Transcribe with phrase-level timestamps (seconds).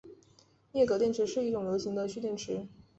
[0.71, 2.65] 镍镉电池是一种流行的蓄电池。